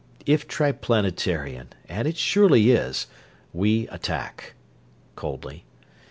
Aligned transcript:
"If 0.25 0.47
Triplanetarian, 0.47 1.67
and 1.87 2.07
it 2.07 2.17
surely 2.17 2.71
is, 2.71 3.05
we 3.53 3.87
attack," 3.89 4.55
coldly. 5.15 5.63